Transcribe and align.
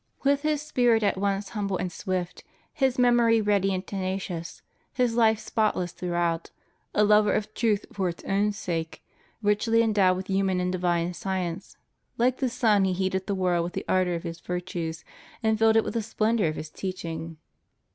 With 0.23 0.41
his 0.41 0.63
spirit 0.63 1.03
at 1.03 1.15
once 1.19 1.49
humble 1.49 1.77
and 1.77 1.91
swift, 1.91 2.43
his 2.73 2.97
memory 2.97 3.39
ready 3.39 3.71
and 3.71 3.85
tenacious, 3.85 4.63
his 4.91 5.13
life 5.15 5.37
spotless 5.37 5.91
throughout, 5.91 6.49
a 6.95 7.03
lover 7.03 7.33
of 7.33 7.53
truth 7.53 7.85
for 7.93 8.09
its 8.09 8.23
own 8.23 8.51
sake, 8.51 9.03
richly 9.43 9.83
endowed 9.83 10.17
with 10.17 10.25
human 10.25 10.59
and 10.59 10.71
divine 10.71 11.13
science, 11.13 11.77
hke 12.19 12.37
the 12.37 12.49
sun 12.49 12.83
he 12.83 12.93
heated 12.93 13.27
the 13.27 13.35
world 13.35 13.63
with 13.63 13.73
the 13.73 13.85
ardor 13.87 14.15
of 14.15 14.23
his 14.23 14.39
virtues 14.39 15.03
and 15.43 15.59
filled 15.59 15.75
it 15.75 15.83
with 15.83 15.93
the 15.93 16.01
splendor 16.01 16.47
of 16.47 16.55
his 16.55 16.71
teaching. 16.71 17.37